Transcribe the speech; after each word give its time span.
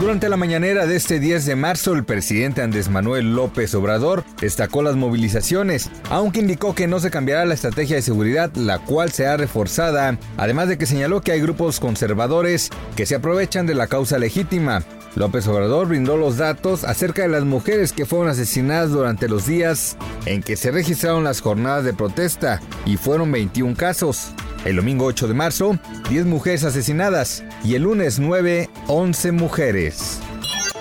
Durante 0.00 0.28
la 0.28 0.36
mañanera 0.36 0.86
de 0.86 0.96
este 0.96 1.20
10 1.20 1.46
de 1.46 1.54
marzo, 1.54 1.94
el 1.94 2.04
presidente 2.04 2.62
Andrés 2.62 2.88
Manuel 2.88 3.36
López 3.36 3.72
Obrador 3.76 4.24
destacó 4.40 4.82
las 4.82 4.96
movilizaciones, 4.96 5.88
aunque 6.10 6.40
indicó 6.40 6.74
que 6.74 6.88
no 6.88 6.98
se 6.98 7.12
cambiará 7.12 7.44
la 7.44 7.54
estrategia 7.54 7.94
de 7.94 8.02
seguridad, 8.02 8.52
la 8.56 8.80
cual 8.80 9.12
se 9.12 9.28
ha 9.28 9.36
reforzada, 9.36 10.18
además 10.36 10.68
de 10.68 10.78
que 10.78 10.86
señaló 10.86 11.20
que 11.20 11.30
hay 11.30 11.40
grupos 11.40 11.78
conservadores 11.78 12.70
que 12.96 13.06
se 13.06 13.14
aprovechan 13.14 13.66
de 13.66 13.76
la 13.76 13.86
causa 13.86 14.18
legítima. 14.18 14.82
López 15.14 15.46
Obrador 15.46 15.86
brindó 15.86 16.16
los 16.16 16.38
datos 16.38 16.82
acerca 16.82 17.22
de 17.22 17.28
las 17.28 17.44
mujeres 17.44 17.92
que 17.92 18.04
fueron 18.04 18.28
asesinadas 18.28 18.90
durante 18.90 19.28
los 19.28 19.46
días 19.46 19.96
en 20.26 20.42
que 20.42 20.56
se 20.56 20.72
registraron 20.72 21.22
las 21.22 21.40
jornadas 21.40 21.84
de 21.84 21.94
protesta, 21.94 22.60
y 22.84 22.96
fueron 22.96 23.30
21 23.30 23.76
casos. 23.76 24.32
El 24.64 24.76
domingo 24.76 25.04
8 25.04 25.28
de 25.28 25.34
marzo, 25.34 25.78
10 26.08 26.24
mujeres 26.24 26.64
asesinadas 26.64 27.44
y 27.62 27.74
el 27.74 27.82
lunes 27.82 28.18
9, 28.18 28.70
11 28.88 29.32
mujeres. 29.32 30.20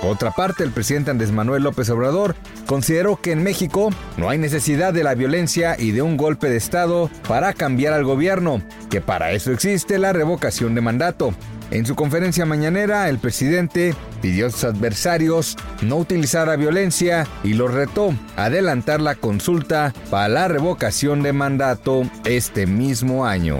otra 0.01 0.31
parte, 0.31 0.63
el 0.63 0.71
presidente 0.71 1.11
Andrés 1.11 1.31
Manuel 1.33 1.63
López 1.63 1.89
Obrador 1.89 2.35
consideró 2.65 3.17
que 3.17 3.33
en 3.33 3.43
México 3.43 3.89
no 4.15 4.29
hay 4.29 4.37
necesidad 4.37 4.93
de 4.93 5.03
la 5.03 5.15
violencia 5.15 5.75
y 5.77 5.91
de 5.91 6.01
un 6.01 6.15
golpe 6.15 6.49
de 6.49 6.57
Estado 6.57 7.09
para 7.27 7.53
cambiar 7.53 7.93
al 7.93 8.05
gobierno, 8.05 8.61
que 8.89 9.01
para 9.01 9.31
eso 9.33 9.51
existe 9.51 9.97
la 9.97 10.13
revocación 10.13 10.75
de 10.75 10.81
mandato. 10.81 11.33
En 11.73 11.87
su 11.87 11.95
conferencia 11.95 12.45
mañanera, 12.45 13.09
el 13.09 13.17
presidente 13.17 13.95
pidió 14.21 14.45
a 14.45 14.51
sus 14.51 14.63
adversarios 14.63 15.57
no 15.81 15.95
utilizar 15.95 16.47
la 16.47 16.55
violencia 16.55 17.25
y 17.43 17.55
los 17.55 17.73
retó 17.73 18.13
a 18.35 18.45
adelantar 18.45 19.01
la 19.01 19.15
consulta 19.15 19.91
para 20.11 20.27
la 20.27 20.47
revocación 20.47 21.23
de 21.23 21.33
mandato 21.33 22.03
este 22.25 22.67
mismo 22.67 23.25
año. 23.25 23.57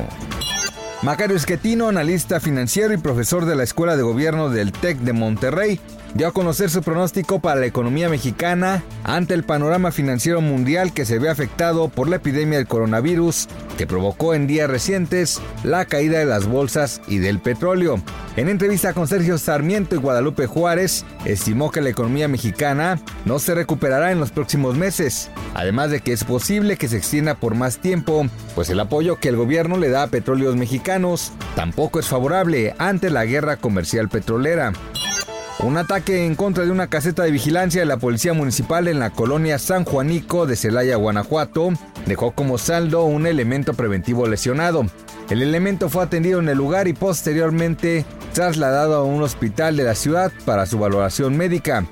Macario 1.04 1.36
Esquetino, 1.36 1.90
analista 1.90 2.40
financiero 2.40 2.94
y 2.94 2.98
profesor 2.98 3.46
de 3.46 3.56
la 3.56 3.64
Escuela 3.64 3.98
de 3.98 4.04
Gobierno 4.04 4.50
del 4.50 4.72
TEC 4.72 5.00
de 5.00 5.12
Monterrey, 5.12 5.82
dio 6.14 6.30
a 6.30 6.32
conocer 6.32 6.70
su 6.70 6.82
pronóstico 6.82 7.42
para 7.42 7.60
la 7.60 7.66
economía 7.66 8.08
mexicana 8.08 8.82
ante 9.04 9.34
el 9.34 9.44
panorama 9.44 9.92
financiero 9.92 10.40
mundial 10.40 10.94
que 10.94 11.06
se 11.06 11.20
ve 11.20 11.30
afectado 11.30 11.90
por 11.90 12.08
la 12.08 12.16
epidemia 12.16 12.58
del 12.58 12.68
coronavirus 12.68 13.50
que 13.78 13.86
provocó 13.86 14.34
en 14.34 14.48
días 14.48 14.70
recientes 14.70 15.42
la 15.66 15.84
caída 15.84 16.20
de 16.20 16.26
las 16.26 16.48
bolsas 16.48 17.02
y 17.10 17.18
del 17.18 17.40
petróleo. 17.40 18.02
En 18.36 18.50
entrevista 18.50 18.94
con 18.94 19.08
Sergio 19.08 19.38
Sarmiento 19.38 19.94
y 19.94 20.00
Guadalupe 20.00 20.48
Juárez, 20.48 21.06
estimó 21.24 21.70
que 21.70 21.82
la 21.82 21.90
economía 21.90 22.28
mexicana 22.28 23.00
no 23.26 23.38
se 23.38 23.54
recuperará 23.54 24.12
en 24.12 24.20
los 24.20 24.32
próximos 24.32 24.76
meses, 24.76 25.30
además 25.54 25.92
de 25.92 26.00
que 26.00 26.14
es 26.14 26.24
posible 26.24 26.76
que 26.76 26.88
se 26.88 26.98
extienda 26.98 27.36
por 27.36 27.54
más 27.54 27.78
tiempo, 27.78 28.26
pues 28.56 28.72
el 28.72 28.80
apoyo 28.80 29.20
que 29.20 29.30
el 29.30 29.36
gobierno 29.36 29.78
le 29.78 29.90
da 29.90 30.04
a 30.04 30.08
petróleos 30.08 30.56
mexicanos 30.56 31.32
tampoco 31.56 32.00
es 32.00 32.08
favorable 32.08 32.74
ante 32.80 33.12
la 33.12 33.26
guerra 33.26 33.58
comercial 33.58 34.10
petrolera. 34.10 34.74
Un 35.60 35.78
ataque 35.78 36.26
en 36.26 36.34
contra 36.34 36.66
de 36.66 36.72
una 36.72 36.88
caseta 36.88 37.24
de 37.24 37.32
vigilancia 37.32 37.82
de 37.82 37.86
la 37.86 37.98
Policía 37.98 38.34
Municipal 38.34 38.88
en 38.88 39.00
la 39.00 39.12
colonia 39.12 39.60
San 39.60 39.86
Juanico 39.86 40.48
de 40.48 40.56
Celaya, 40.56 40.96
Guanajuato, 40.96 41.70
dejó 42.08 42.32
como 42.32 42.58
saldo 42.58 43.04
un 43.04 43.28
elemento 43.28 43.76
preventivo 43.76 44.28
lesionado. 44.28 44.88
El 45.30 45.42
elemento 45.42 45.88
fue 45.88 46.04
atendido 46.04 46.40
en 46.40 46.50
el 46.50 46.58
lugar 46.58 46.88
y 46.88 46.94
posteriormente 46.94 48.06
trasladado 48.34 48.96
a 48.96 49.04
un 49.04 49.22
hospital 49.24 49.78
de 49.78 49.84
la 49.84 49.96
ciudad 49.96 50.32
para 50.46 50.66
su 50.66 50.78
valoración 50.80 51.38
médica. 51.38 51.86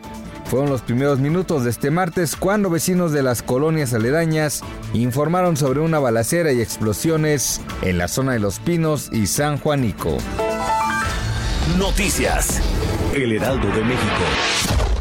Fueron 0.45 0.69
los 0.69 0.81
primeros 0.81 1.19
minutos 1.19 1.63
de 1.63 1.69
este 1.69 1.91
martes 1.91 2.35
cuando 2.35 2.69
vecinos 2.69 3.13
de 3.13 3.23
las 3.23 3.41
colonias 3.41 3.93
aledañas 3.93 4.61
informaron 4.93 5.55
sobre 5.55 5.79
una 5.79 5.99
balacera 5.99 6.51
y 6.51 6.59
explosiones 6.59 7.61
en 7.81 7.97
la 7.97 8.09
zona 8.09 8.33
de 8.33 8.39
Los 8.39 8.59
Pinos 8.59 9.09
y 9.13 9.27
San 9.27 9.57
Juanico. 9.57 10.17
Noticias. 11.77 12.59
El 13.13 13.31
Heraldo 13.31 13.67
de 13.67 13.83
México. 13.83 15.00